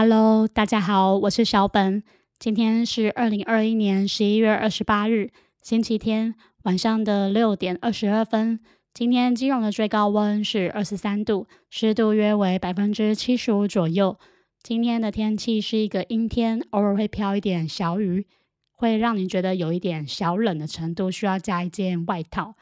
[0.00, 2.04] Hello，大家好，我是小本。
[2.38, 8.60] 今天是二零二一年十一月二十八日，星期天晚上的六点二十二分。
[8.94, 14.16] 今天基隆的最高温是二十三度，湿度约为百分之七十五左右。
[14.62, 18.28] 今天的天气是一个阴天，偶尔会飘一点小雨，
[18.70, 22.54] 会让你觉得有一点小冷的程度，需要加一件外套。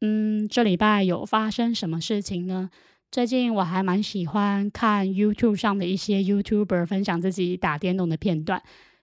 [0.00, 2.70] 嗯，这礼拜有发生什么事情呢？
[3.14, 8.60] 最近我还蛮喜欢看 YouTube 上的一些 YouTuber 分享自己打电动的片段，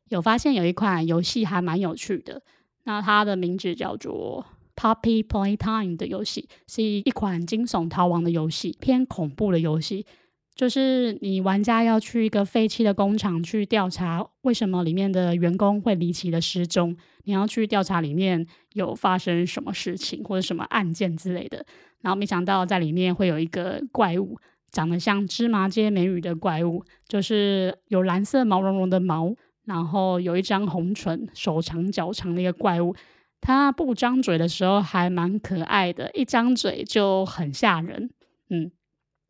[0.09, 2.41] 有发现有一款游戏还蛮有趣的。
[2.83, 4.45] 那它的名字叫做
[4.75, 10.05] Puppy Playtime 的游戏，是一款惊悚逃亡的游戏，偏恐怖的游戏。
[10.53, 16.95] 就是你玩家要去一个废弃的工厂去调查，为什么里面的员工会离奇的失踪？
[17.23, 21.65] 你要去调查里面有发生什么事情或者什么案件之类的。
[22.01, 24.37] 然后没想到在里面会有一个怪物，
[24.71, 29.33] 长得像芝麻街美女的怪物，就是有蓝色毛茸茸的毛，
[29.65, 32.95] 然后有一张红唇，手长脚长的一个怪物。
[33.39, 38.09] 它不张嘴的时候还蛮可爱的，一张嘴就很吓人。
[38.49, 38.71] 嗯，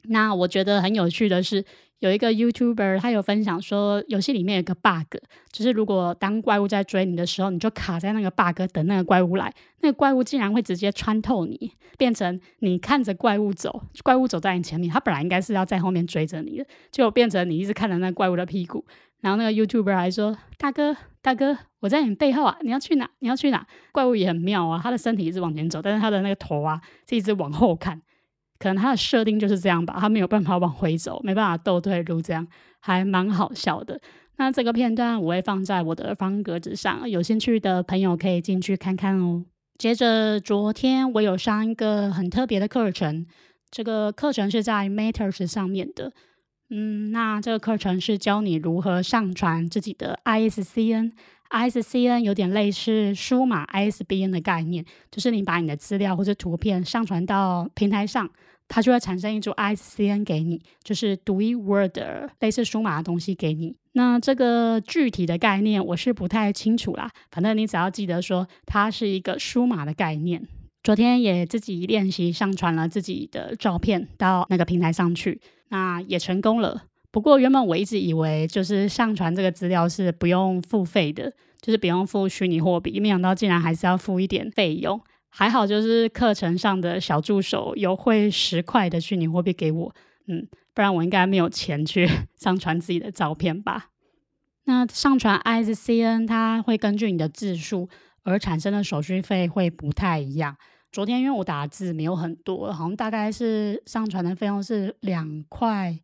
[0.03, 1.63] 那我觉得很有趣的是。
[1.99, 5.17] 有一个 YouTuber，他有分享说，游戏里面有个 bug，
[5.52, 18.83] 就是如果当怪物在追你的时候，你就卡在那个 bug 等那个怪物来，那个怪物竟然会直接穿透你，变成你看着怪物走，怪物走在你前面，他本来应该是要在后面追着你的，就变成你一直看着那怪物的屁股。
[19.19, 23.07] 然后那个 YouTuber 还说：“大哥，大哥，我在你背后啊，你要去哪？
[23.19, 23.63] 你要去哪？”
[23.94, 28.02] 怪物也很妙啊，他的身体一直往前走，但是他的那个头啊，是一直往后看。
[28.61, 32.47] 可能它的设定就是这样吧，它没有办法往回走，没办法倒退路，这样
[32.79, 33.99] 还蛮好笑的。
[34.37, 39.43] 那这个片段我会放在我的方格子上，有兴趣的朋友可以进去看看哦。
[39.77, 43.25] 接着，昨天我有上一个很特别的课程，
[43.71, 46.13] 这个课程是在 Matters 上面的。
[46.69, 51.11] 嗯，那这个课程是教你如何上传自己的 ISCN。
[51.52, 58.29] ISCN 有点类似数码 ISBN 的概念，就是你把你的资料或者图片上传到平台上。
[58.73, 63.75] 它就会产生一组 ISCN 给你，就是独一无二的类似数码的东西给你。
[63.91, 70.47] 那这个具体的概念我是不太清楚啦，反正你只要记得说它是一个数码的概念。
[70.83, 76.83] 昨天也自己练习上传了自己的照片到那个平台上去，那也成功了。
[77.11, 84.99] 不过原本我一直以为就是上传这个资料是不用付费的，就是不用付虚拟货币，没想到竟然还是要付一点费用。
[85.29, 89.94] 还好，就是课程上的小助手有汇十块的虚拟货币给我，
[90.27, 93.88] 嗯，不然我应该没有钱去 上传自己的照片吧。
[94.66, 97.89] 那上传 ISCN，它会根据你的字数
[98.23, 100.55] 而产生的手续费会不太一样。
[100.91, 105.97] 昨天因为我打字没有很多，好像大概是上传的费用是两块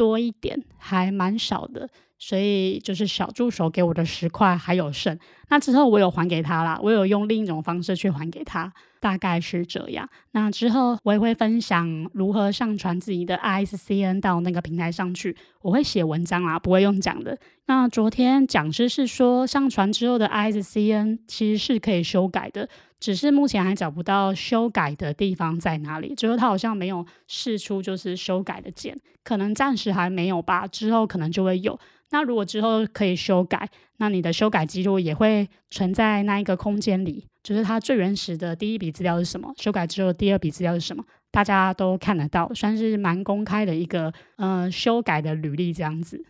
[0.00, 1.86] 多一点，还蛮少的。
[2.22, 5.18] 所以就是小助手给我的十块还有剩，
[5.48, 10.08] 那之后我有还给他啦，我有用另一种方式去还给他，大概是这样。
[10.32, 17.36] 那之后我也会分享如何上传自己的 ISCN 到那个平台上去，我会写文章啦，不会用讲的。
[17.66, 22.68] 那昨天讲师是说，上传之后的 ISCN 其实是可以修改的，
[22.98, 31.78] 只是目前还找不到修改的地方在哪里，就是他好像没有试出就是修改的键，可能暂时还没有吧，之后可能就会有。
[32.12, 46.24] 那如果之后可以修改，那你的修改记录也会存在那一个空间里，就是它最原始的第一笔资料是什么，修改之后第二笔资料是什么，大家都看得到，算是蛮公开的一个呃修改的履历这样子。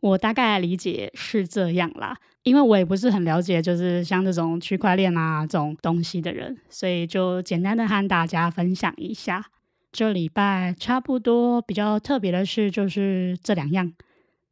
[0.00, 9.44] 我大概理解是这样啦，因为我也不是很了解，就是像这种区块链啊这种东西的人，所以就简单的和大家分享一下。
[9.90, 13.92] 这礼拜差不多比较特别的事就是这两样。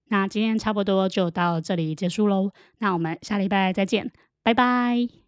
[0.09, 5.24] 那今天差不多就到这里结束喽，那我们下礼拜再见，拜拜。